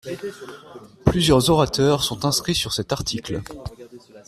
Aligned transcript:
Plusieurs 1.05 1.51
orateurs 1.51 2.01
sont 2.03 2.25
inscrits 2.25 2.55
sur 2.55 2.73
cet 2.73 2.91
article. 2.91 3.43